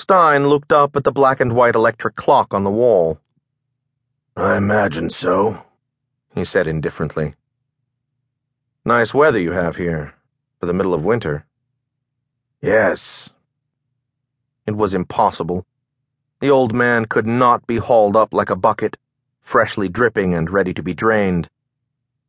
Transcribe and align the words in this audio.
Stein 0.00 0.48
looked 0.48 0.72
up 0.72 0.96
at 0.96 1.04
the 1.04 1.12
black 1.12 1.40
and 1.40 1.52
white 1.52 1.74
electric 1.74 2.16
clock 2.16 2.54
on 2.54 2.64
the 2.64 2.70
wall. 2.70 3.20
I 4.34 4.56
imagine 4.56 5.10
so, 5.10 5.62
he 6.34 6.42
said 6.42 6.66
indifferently. 6.66 7.34
Nice 8.82 9.12
weather 9.12 9.38
you 9.38 9.52
have 9.52 9.76
here, 9.76 10.14
for 10.58 10.64
the 10.64 10.72
middle 10.72 10.94
of 10.94 11.04
winter. 11.04 11.44
Yes. 12.62 13.28
It 14.66 14.74
was 14.74 14.94
impossible. 14.94 15.66
The 16.38 16.50
old 16.50 16.72
man 16.72 17.04
could 17.04 17.26
not 17.26 17.66
be 17.66 17.76
hauled 17.76 18.16
up 18.16 18.32
like 18.32 18.48
a 18.48 18.56
bucket, 18.56 18.96
freshly 19.42 19.90
dripping 19.90 20.32
and 20.32 20.48
ready 20.48 20.72
to 20.72 20.82
be 20.82 20.94
drained. 20.94 21.50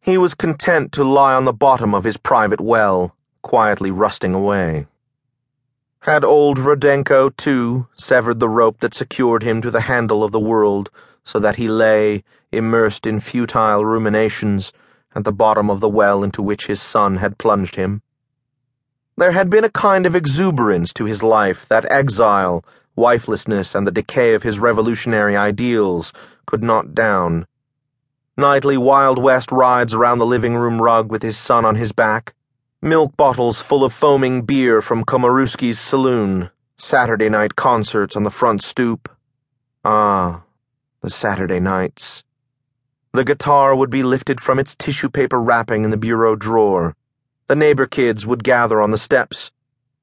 He 0.01 0.17
was 0.17 0.33
content 0.33 0.91
to 0.91 1.05
lie 1.05 1.35
on 1.35 1.45
the 1.45 1.53
bottom 1.53 1.95
of 1.95 2.03
his 2.03 2.17
private 2.17 2.59
well, 2.59 3.15
quietly 3.41 3.91
rusting 3.91 4.35
away. 4.35 4.87
Had 6.05 6.25
old 6.25 6.57
Rodenko, 6.57 7.29
too, 7.37 7.85
severed 7.95 8.39
the 8.39 8.49
rope 8.49 8.79
that 8.79 8.95
secured 8.95 9.43
him 9.43 9.61
to 9.61 9.69
the 9.69 9.81
handle 9.81 10.23
of 10.23 10.31
the 10.31 10.39
world 10.39 10.89
so 11.23 11.37
that 11.37 11.57
he 11.57 11.67
lay, 11.67 12.23
immersed 12.51 13.05
in 13.05 13.19
futile 13.19 13.85
ruminations, 13.85 14.73
at 15.13 15.25
the 15.25 15.31
bottom 15.31 15.69
of 15.69 15.79
the 15.79 15.87
well 15.87 16.23
into 16.23 16.41
which 16.41 16.65
his 16.65 16.81
son 16.81 17.17
had 17.17 17.37
plunged 17.37 17.75
him? 17.75 18.01
There 19.15 19.33
had 19.33 19.51
been 19.51 19.63
a 19.63 19.69
kind 19.69 20.07
of 20.07 20.15
exuberance 20.15 20.91
to 20.93 21.05
his 21.05 21.21
life 21.21 21.67
that 21.69 21.85
exile, 21.91 22.65
wifelessness, 22.97 23.75
and 23.75 23.85
the 23.85 23.91
decay 23.91 24.33
of 24.33 24.41
his 24.41 24.57
revolutionary 24.57 25.37
ideals 25.37 26.11
could 26.47 26.63
not 26.63 26.95
down. 26.95 27.45
Nightly 28.35 28.75
Wild 28.75 29.19
West 29.21 29.51
rides 29.51 29.93
around 29.93 30.17
the 30.17 30.25
living 30.25 30.55
room 30.55 30.81
rug 30.81 31.11
with 31.11 31.21
his 31.21 31.37
son 31.37 31.63
on 31.63 31.75
his 31.75 31.91
back 31.91 32.33
milk 32.83 33.15
bottles 33.15 33.61
full 33.61 33.83
of 33.83 33.93
foaming 33.93 34.41
beer 34.41 34.81
from 34.81 35.05
Komaruski's 35.05 35.79
saloon, 35.79 36.49
Saturday 36.77 37.29
night 37.29 37.55
concerts 37.55 38.15
on 38.15 38.23
the 38.23 38.31
front 38.31 38.63
stoop. 38.63 39.07
Ah, 39.85 40.41
the 41.01 41.11
Saturday 41.11 41.59
nights. 41.59 42.23
The 43.13 43.23
guitar 43.23 43.75
would 43.75 43.91
be 43.91 44.01
lifted 44.01 44.41
from 44.41 44.57
its 44.57 44.75
tissue 44.75 45.09
paper 45.09 45.39
wrapping 45.39 45.83
in 45.83 45.91
the 45.91 45.97
bureau 45.97 46.35
drawer. 46.35 46.95
The 47.47 47.55
neighbor 47.55 47.85
kids 47.85 48.25
would 48.25 48.43
gather 48.43 48.81
on 48.81 48.89
the 48.89 48.97
steps, 48.97 49.51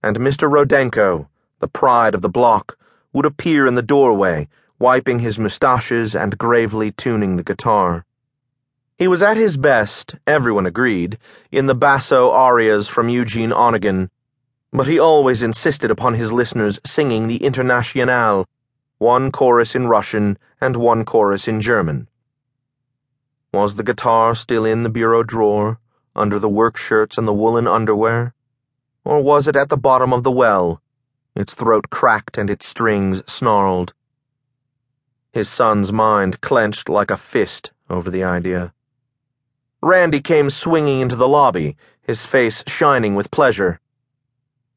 and 0.00 0.16
Mr. 0.18 0.48
Rodenko, 0.48 1.26
the 1.58 1.68
pride 1.68 2.14
of 2.14 2.22
the 2.22 2.28
block, 2.28 2.78
would 3.12 3.26
appear 3.26 3.66
in 3.66 3.74
the 3.74 3.82
doorway, 3.82 4.46
wiping 4.78 5.18
his 5.18 5.36
mustaches 5.36 6.14
and 6.14 6.38
gravely 6.38 6.92
tuning 6.92 7.36
the 7.36 7.42
guitar. 7.42 8.04
He 8.98 9.06
was 9.06 9.22
at 9.22 9.36
his 9.36 9.56
best, 9.56 10.16
everyone 10.26 10.66
agreed, 10.66 11.18
in 11.52 11.66
the 11.66 11.74
basso 11.76 12.32
arias 12.32 12.88
from 12.88 13.08
Eugene 13.08 13.52
Onegin, 13.52 14.10
but 14.72 14.88
he 14.88 14.98
always 14.98 15.40
insisted 15.40 15.88
upon 15.88 16.14
his 16.14 16.32
listeners 16.32 16.80
singing 16.84 17.28
the 17.28 17.44
Internationale, 17.44 18.44
one 18.98 19.30
chorus 19.30 19.76
in 19.76 19.86
Russian 19.86 20.36
and 20.60 20.74
one 20.74 21.04
chorus 21.04 21.46
in 21.46 21.60
German. 21.60 22.08
Was 23.52 23.76
the 23.76 23.84
guitar 23.84 24.34
still 24.34 24.64
in 24.64 24.82
the 24.82 24.90
bureau 24.90 25.22
drawer, 25.22 25.78
under 26.16 26.40
the 26.40 26.48
work 26.48 26.76
shirts 26.76 27.16
and 27.16 27.28
the 27.28 27.32
woolen 27.32 27.68
underwear? 27.68 28.34
Or 29.04 29.22
was 29.22 29.46
it 29.46 29.54
at 29.54 29.68
the 29.68 29.78
bottom 29.78 30.12
of 30.12 30.24
the 30.24 30.32
well, 30.32 30.82
its 31.36 31.54
throat 31.54 31.88
cracked 31.90 32.36
and 32.36 32.50
its 32.50 32.66
strings 32.66 33.22
snarled? 33.32 33.94
His 35.32 35.48
son's 35.48 35.92
mind 35.92 36.40
clenched 36.40 36.88
like 36.88 37.12
a 37.12 37.16
fist 37.16 37.70
over 37.88 38.10
the 38.10 38.24
idea. 38.24 38.74
Randy 39.80 40.20
came 40.20 40.50
swinging 40.50 41.00
into 41.00 41.16
the 41.16 41.28
lobby, 41.28 41.76
his 42.02 42.26
face 42.26 42.64
shining 42.66 43.14
with 43.14 43.30
pleasure. 43.30 43.80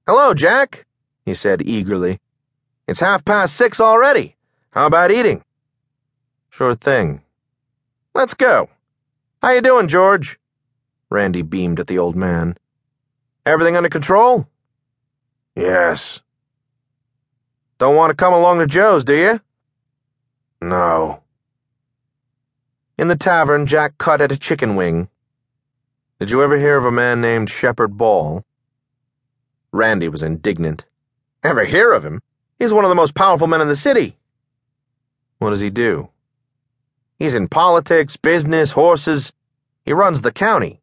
Hello, 0.07 0.33
Jack, 0.33 0.85
he 1.25 1.33
said 1.33 1.61
eagerly. 1.61 2.19
It's 2.87 2.99
half 2.99 3.25
past 3.25 3.55
six 3.55 3.79
already. 3.79 4.35
How 4.71 4.87
about 4.87 5.11
eating? 5.11 5.43
Sure 6.49 6.75
thing. 6.75 7.21
Let's 8.13 8.33
go. 8.33 8.69
How 9.41 9.51
you 9.51 9.61
doing, 9.61 9.87
George? 9.87 10.39
Randy 11.09 11.41
beamed 11.41 11.79
at 11.79 11.87
the 11.87 11.97
old 11.97 12.15
man. 12.15 12.57
Everything 13.45 13.75
under 13.75 13.89
control? 13.89 14.47
Yes. 15.55 16.21
Don't 17.79 17.95
want 17.95 18.11
to 18.11 18.15
come 18.15 18.33
along 18.33 18.59
to 18.59 18.67
Joe's, 18.67 19.03
do 19.03 19.15
you? 19.15 19.39
No. 20.61 21.21
In 23.01 23.07
the 23.07 23.15
tavern, 23.15 23.65
Jack 23.65 23.97
cut 23.97 24.21
at 24.21 24.31
a 24.31 24.37
chicken 24.37 24.75
wing. 24.75 25.09
Did 26.19 26.29
you 26.29 26.43
ever 26.43 26.59
hear 26.59 26.77
of 26.77 26.85
a 26.85 26.91
man 26.91 27.19
named 27.19 27.49
Shepard 27.49 27.97
Ball? 27.97 28.45
Randy 29.71 30.07
was 30.07 30.21
indignant. 30.21 30.85
Ever 31.41 31.63
hear 31.63 31.93
of 31.93 32.05
him? 32.05 32.21
He's 32.59 32.71
one 32.71 32.85
of 32.85 32.89
the 32.89 32.95
most 32.95 33.15
powerful 33.15 33.47
men 33.47 33.59
in 33.59 33.67
the 33.67 33.75
city. 33.75 34.17
What 35.39 35.49
does 35.49 35.61
he 35.61 35.71
do? 35.71 36.09
He's 37.17 37.33
in 37.33 37.47
politics, 37.47 38.17
business, 38.17 38.73
horses. 38.73 39.33
He 39.83 39.93
runs 39.93 40.21
the 40.21 40.31
county. 40.31 40.79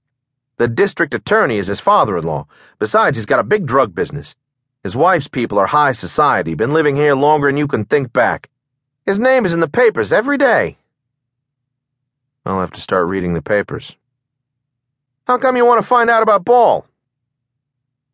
The 0.57 0.67
district 0.67 1.15
attorney 1.15 1.59
is 1.59 1.69
his 1.69 1.79
father 1.79 2.19
in 2.19 2.25
law. 2.25 2.49
Besides, 2.81 3.17
he's 3.17 3.27
got 3.27 3.39
a 3.39 3.45
big 3.45 3.65
drug 3.65 3.95
business. 3.95 4.35
His 4.83 4.97
wife's 4.97 5.29
people 5.29 5.57
are 5.57 5.69
high 5.69 5.93
society, 5.93 6.57
been 6.57 6.73
living 6.73 6.97
here 6.97 7.15
longer 7.15 7.47
than 7.47 7.57
you 7.57 7.69
can 7.69 7.85
think 7.85 8.13
back. 8.13 8.51
His 9.07 9.21
name 9.21 9.45
is 9.45 9.53
in 9.53 9.61
the 9.61 9.69
papers 9.69 10.11
every 10.11 10.37
day. 10.37 10.79
I'll 12.49 12.61
have 12.61 12.71
to 12.73 12.81
start 12.81 13.09
reading 13.09 13.35
the 13.35 13.43
papers. 13.43 13.95
How 15.27 15.37
come 15.37 15.55
you 15.59 15.67
want 15.67 15.83
to 15.83 15.87
find 15.87 16.09
out 16.09 16.23
about 16.23 16.47
Ball? 16.47 16.87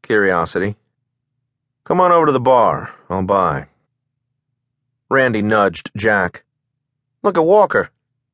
Curiosity. 0.03 0.75
Come 1.85 2.01
on 2.01 2.11
over 2.11 2.27
to 2.27 2.33
the 2.33 2.41
bar. 2.41 2.93
I'll 3.09 3.23
buy. 3.23 3.69
Randy 5.09 5.41
nudged 5.41 5.93
Jack. 5.97 6.43
Look 7.23 7.39
at 7.39 7.45
Walker. 7.45 7.91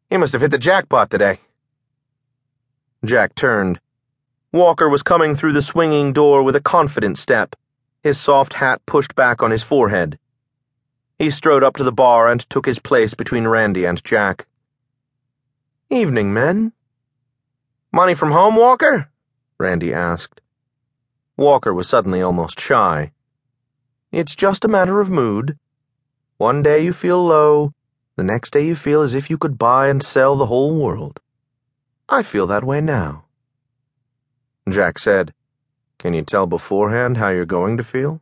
He 0.08 0.16
must 0.16 0.32
have 0.32 0.40
hit 0.40 0.50
the 0.50 0.56
jackpot 0.58 1.10
today. 1.10 1.40
Jack 3.04 3.34
turned. 3.34 3.78
Walker 4.54 4.88
was 4.88 5.02
coming 5.02 5.34
through 5.34 5.52
the 5.52 5.60
swinging 5.60 6.14
door 6.14 6.42
with 6.42 6.56
a 6.56 6.62
confident 6.62 7.18
step, 7.18 7.54
his 8.02 8.18
soft 8.18 8.54
hat 8.54 8.80
pushed 8.86 9.14
back 9.14 9.42
on 9.42 9.50
his 9.50 9.62
forehead. 9.62 10.18
He 11.18 11.30
strode 11.30 11.62
up 11.62 11.76
to 11.76 11.84
the 11.84 11.92
bar 11.92 12.26
and 12.26 12.48
took 12.48 12.64
his 12.64 12.78
place 12.78 13.12
between 13.12 13.46
Randy 13.46 13.84
and 13.84 14.02
Jack. 14.02 14.46
Evening, 15.92 16.32
men. 16.32 16.72
Money 17.92 18.14
from 18.14 18.30
home, 18.30 18.54
Walker? 18.54 19.10
Randy 19.58 19.92
asked. 19.92 20.40
Walker 21.36 21.74
was 21.74 21.88
suddenly 21.88 22.22
almost 22.22 22.60
shy. 22.60 23.10
It's 24.12 24.36
just 24.36 24.64
a 24.64 24.68
matter 24.68 25.00
of 25.00 25.10
mood. 25.10 25.58
One 26.38 26.62
day 26.62 26.84
you 26.84 26.92
feel 26.92 27.26
low, 27.26 27.74
the 28.14 28.22
next 28.22 28.52
day 28.52 28.64
you 28.64 28.76
feel 28.76 29.02
as 29.02 29.14
if 29.14 29.28
you 29.28 29.36
could 29.36 29.58
buy 29.58 29.88
and 29.88 30.00
sell 30.00 30.36
the 30.36 30.46
whole 30.46 30.76
world. 30.76 31.18
I 32.08 32.22
feel 32.22 32.46
that 32.46 32.62
way 32.62 32.80
now. 32.80 33.24
Jack 34.68 34.96
said, 34.96 35.34
Can 35.98 36.14
you 36.14 36.22
tell 36.22 36.46
beforehand 36.46 37.16
how 37.16 37.30
you're 37.30 37.44
going 37.44 37.76
to 37.76 37.82
feel? 37.82 38.18